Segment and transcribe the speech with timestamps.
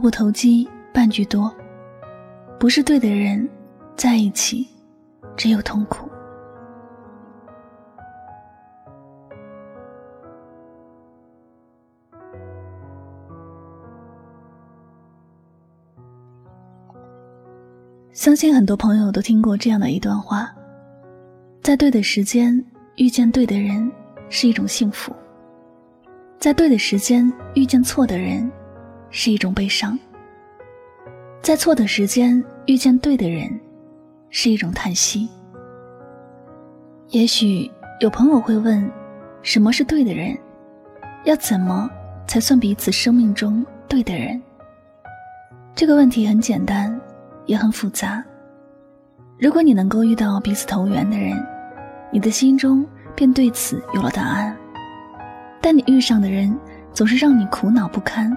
[0.00, 1.54] 不投机半句多，
[2.58, 3.46] 不是对的人
[3.94, 4.66] 在一起，
[5.36, 6.08] 只有痛苦。
[18.12, 20.50] 相信很多朋友都听过这样的一段话：
[21.62, 22.62] 在对的时间
[22.96, 23.90] 遇见对的人
[24.28, 25.14] 是一种幸福，
[26.38, 28.50] 在对的时间遇见错的人。
[29.10, 29.98] 是一种悲伤，
[31.42, 33.60] 在错的时间遇见对的人，
[34.30, 35.28] 是一种叹息。
[37.08, 38.88] 也许有朋友会问：
[39.42, 40.36] 什么是对的人？
[41.24, 41.90] 要怎么
[42.26, 44.40] 才算彼此生命中对的人？
[45.74, 46.98] 这个问题很简单，
[47.46, 48.24] 也很复杂。
[49.38, 51.36] 如果你能够遇到彼此投缘的人，
[52.12, 52.86] 你的心中
[53.16, 54.56] 便对此有了答案。
[55.60, 56.56] 但你遇上的人
[56.92, 58.34] 总是让你苦恼不堪。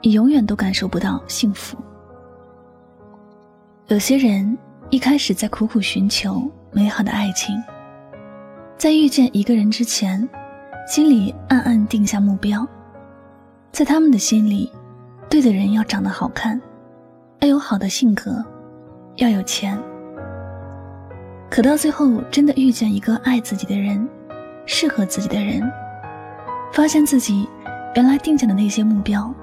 [0.00, 1.76] 你永远都感受不到幸福。
[3.88, 4.56] 有些人
[4.90, 7.54] 一开始在苦苦寻求美好的爱情，
[8.76, 10.28] 在遇见一个人之前，
[10.86, 12.66] 心里暗暗定下目标，
[13.72, 14.70] 在他们的心里，
[15.28, 16.60] 对的人要长得好看，
[17.40, 18.44] 要有好的性格，
[19.16, 19.78] 要有钱。
[21.50, 24.06] 可到最后，真的遇见一个爱自己的人，
[24.66, 25.62] 适合自己的人，
[26.72, 27.48] 发现自己
[27.96, 29.34] 原来定下的那些目标。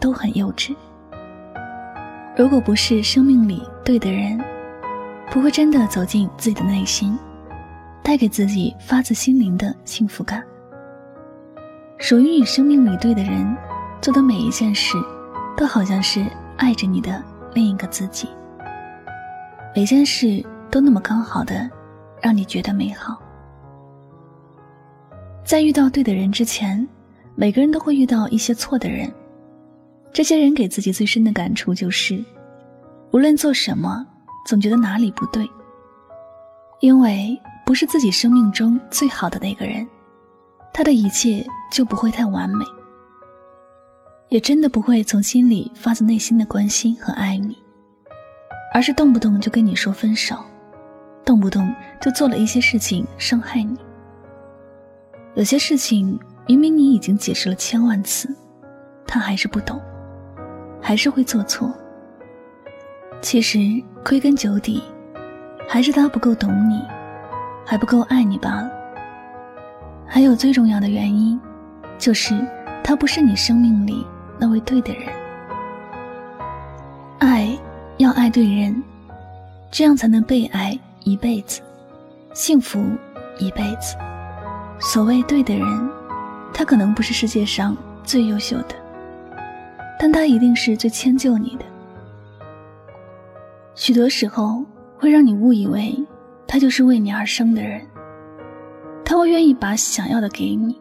[0.00, 0.74] 都很幼稚。
[2.36, 4.42] 如果不是生命里对的人，
[5.30, 7.16] 不会真的走进自己的内心，
[8.02, 10.42] 带给自己发自心灵的幸福感。
[11.98, 13.54] 属于你生命里对的人，
[14.00, 14.96] 做的每一件事，
[15.56, 16.24] 都好像是
[16.56, 17.22] 爱着你的
[17.52, 18.28] 另一个自己。
[19.76, 21.70] 每件事都那么刚好的，
[22.22, 23.20] 让你觉得美好。
[25.44, 26.88] 在遇到对的人之前，
[27.34, 29.12] 每个人都会遇到一些错的人。
[30.12, 32.22] 这些人给自己最深的感触就是，
[33.12, 34.06] 无论做什么，
[34.46, 35.48] 总觉得哪里不对。
[36.80, 39.86] 因为不是自己生命中最好的那个人，
[40.72, 42.64] 他的一切就不会太完美，
[44.30, 47.56] 也真的不会从心里发自内心的关心和爱你，
[48.72, 50.36] 而是动不动就跟你说分手，
[51.24, 53.76] 动不动就做了一些事情伤害你。
[55.34, 58.34] 有些事情明明你已经解释了千万次，
[59.06, 59.80] 他还是不懂。
[60.80, 61.72] 还是会做错。
[63.20, 63.58] 其实
[64.04, 64.82] 归根究底，
[65.68, 66.82] 还是他不够懂你，
[67.66, 68.70] 还不够爱你罢了。
[70.06, 71.38] 还有最重要的原因，
[71.98, 72.34] 就是
[72.82, 74.06] 他不是你生命里
[74.38, 75.04] 那位对的人。
[77.18, 77.48] 爱
[77.98, 78.82] 要爱对人，
[79.70, 81.60] 这样才能被爱一辈子，
[82.32, 82.82] 幸福
[83.38, 83.94] 一辈子。
[84.80, 85.90] 所谓对的人，
[86.54, 88.79] 他可能不是世界上最优秀的。
[90.02, 91.64] 但他一定是最迁就你的，
[93.74, 94.64] 许多时候
[94.98, 95.94] 会让你误以为
[96.46, 97.86] 他就是为你而生的人。
[99.04, 100.80] 他会愿意把想要的给你，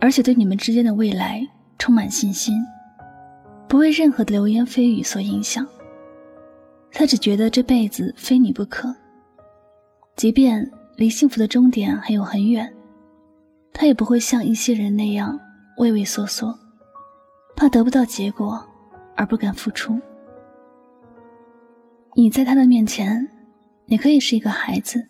[0.00, 1.44] 而且对你们之间的未来
[1.80, 2.54] 充满信心，
[3.66, 5.66] 不为任何的流言蜚语所影响。
[6.92, 8.94] 他只觉得这辈子非你不可，
[10.14, 12.72] 即便离幸福的终点还有很远，
[13.72, 15.36] 他也不会像一些人那样
[15.78, 16.56] 畏畏缩缩。
[17.54, 18.62] 怕得不到结果，
[19.14, 19.98] 而不敢付出。
[22.14, 23.28] 你在他的面前，
[23.86, 25.06] 你可以是一个孩子，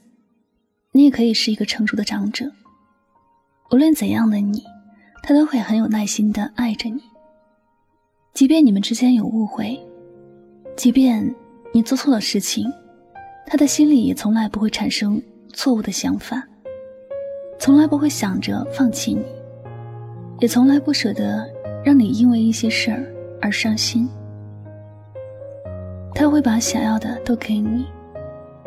[0.92, 2.50] 你也可以是一个成熟的长者。
[3.70, 4.62] 无论怎样的你，
[5.22, 7.00] 他都会很有耐心的爱着你。
[8.34, 9.80] 即便你们之间有误会，
[10.76, 11.34] 即便
[11.72, 12.70] 你做错了事情，
[13.46, 15.20] 他的心里也从来不会产生
[15.52, 16.46] 错误的想法，
[17.58, 19.24] 从来不会想着放弃你，
[20.38, 21.50] 也从来不舍得。
[21.84, 23.04] 让你因为一些事儿
[23.40, 24.08] 而伤心，
[26.14, 27.86] 他会把想要的都给你，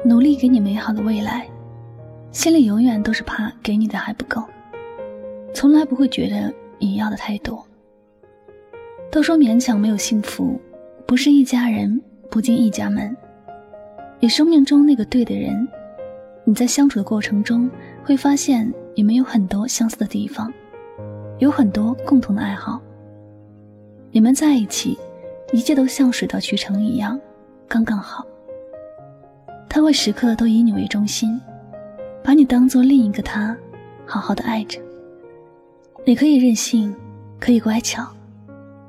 [0.03, 1.47] 努力给你美好的未来，
[2.31, 4.43] 心里永远都是怕给你的还不够，
[5.53, 7.65] 从来不会觉得你要的太多。
[9.09, 10.59] 都说勉强没有幸福，
[11.07, 13.15] 不是一家人不进一家门。
[14.19, 15.65] 你生命中那个对的人，
[16.43, 17.69] 你在相处的过程中
[18.03, 20.51] 会发现你们有很多相似的地方，
[21.39, 22.81] 有很多共同的爱好。
[24.15, 24.97] 你们在一起，
[25.51, 27.19] 一切都像水到渠成一样，
[27.67, 28.25] 刚刚好。
[29.67, 31.37] 他会时刻都以你为中心。
[32.23, 33.53] 把你当做另一个他，
[34.05, 34.79] 好好的爱着。
[36.05, 36.95] 你可以任性，
[37.41, 38.07] 可以乖巧，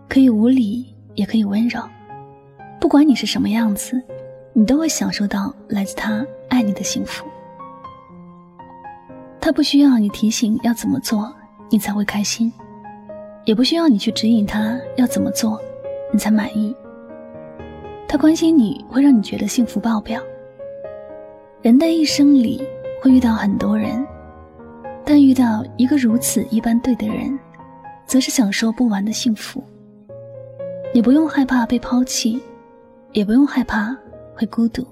[0.09, 1.83] 可以无理，也可以温柔。
[2.81, 4.01] 不管你是什么样子，
[4.53, 7.27] 你都会享受到来自他爱你的幸福。
[9.41, 11.35] 他不需要你提醒要怎么做，
[11.69, 12.49] 你才会开心；
[13.47, 15.59] 也不需要你去指引他要怎么做，
[16.13, 16.77] 你才满意。
[18.07, 20.21] 他关心你会让你觉得幸福爆表。
[21.63, 22.63] 人的一生里。
[23.03, 24.05] 会遇到很多人，
[25.05, 27.39] 但遇到一个如此一般对的人，
[28.05, 29.63] 则是享受不完的幸福。
[30.93, 32.43] 你不用害怕被抛弃，
[33.13, 33.97] 也不用害怕
[34.35, 34.85] 会孤独。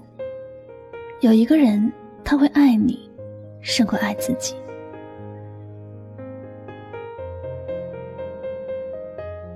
[1.19, 1.91] 有一个人，
[2.23, 3.09] 他会爱你，
[3.59, 4.55] 胜过爱自己。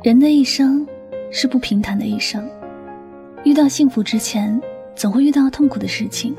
[0.01, 0.87] 人的一生
[1.29, 2.49] 是不平坦的一生，
[3.43, 4.59] 遇到幸福之前，
[4.95, 6.33] 总会遇到痛苦的事情。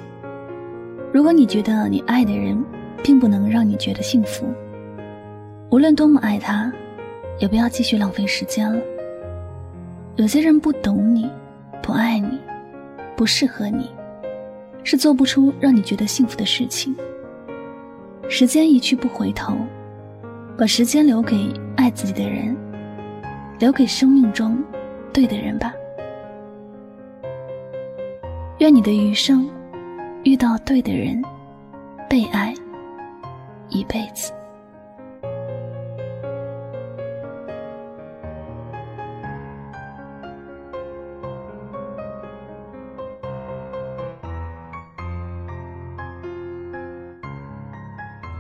[1.13, 2.59] 如果你觉得你爱的人
[3.03, 4.47] 并不能让你觉得幸福，
[5.71, 6.73] 无论多么爱他，
[7.39, 8.81] 也不要继续浪费时间了。
[10.17, 11.31] 有些人不懂你，
[11.83, 12.41] 不爱你，
[13.15, 13.91] 不适合你，
[14.85, 16.97] 是做不出让你觉得幸福的事情。
[18.27, 19.55] 时间一去不回头，
[20.57, 22.57] 把时间留给爱自己的人，
[23.61, 24.61] 留给生命中
[25.13, 25.73] 对的人吧。
[28.59, 29.49] 愿你的余生。
[30.23, 31.23] 遇到对的人，
[32.11, 32.53] 被爱
[33.71, 34.31] 一辈子。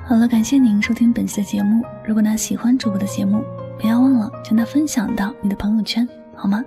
[0.04, 1.82] 好了，感谢您收听本期的节目。
[2.04, 3.42] 如果呢喜欢主播的节目，
[3.80, 6.06] 不要忘了将它分享到你的朋友圈，
[6.36, 6.62] 好吗？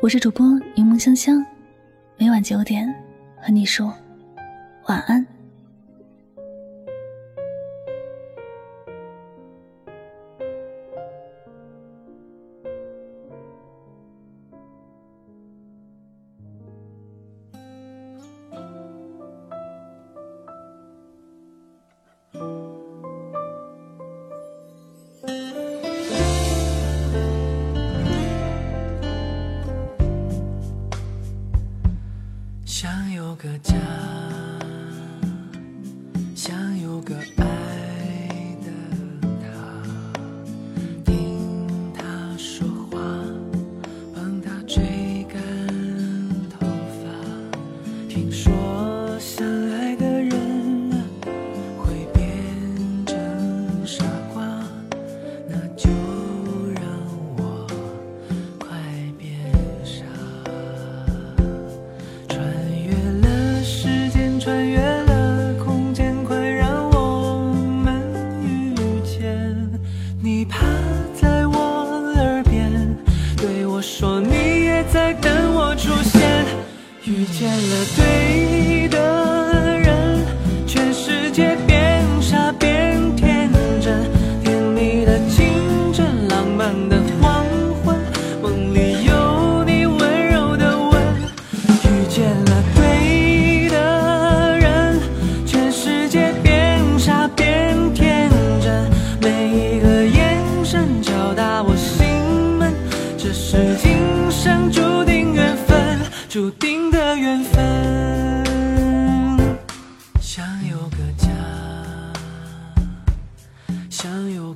[0.00, 1.44] 我是主播柠檬香香，
[2.16, 2.92] 每晚九点。
[3.38, 3.92] 和你说
[4.86, 5.33] 晚安。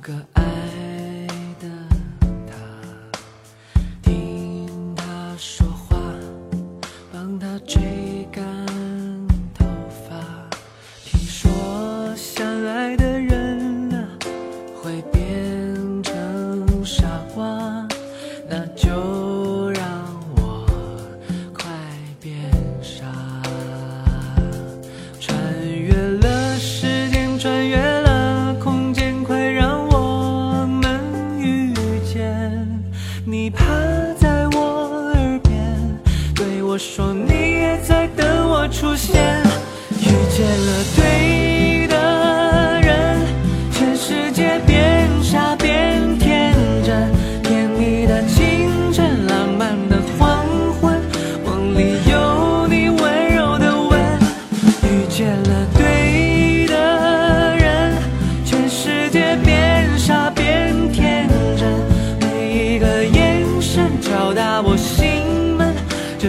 [0.09, 0.38] boca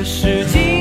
[0.00, 0.79] 这是今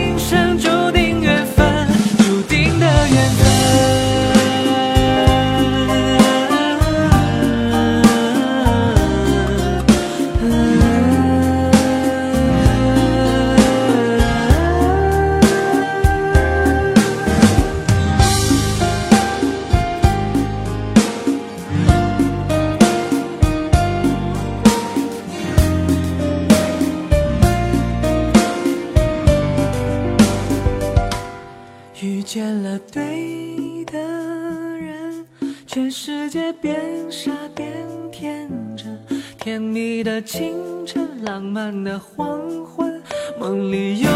[39.60, 40.54] 你的清
[40.86, 43.02] 晨，浪漫的黄昏，
[43.38, 44.10] 梦里有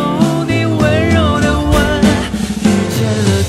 [0.48, 2.02] 你温柔的吻。
[2.64, 3.44] 遇见了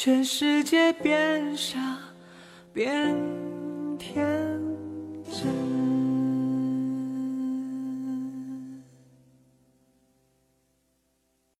[0.00, 1.76] 全世界变傻
[2.72, 3.16] 变
[3.98, 4.16] 天
[5.28, 5.87] 真。